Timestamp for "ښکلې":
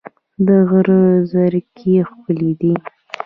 2.09-2.51